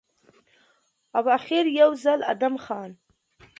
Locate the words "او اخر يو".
1.17-1.91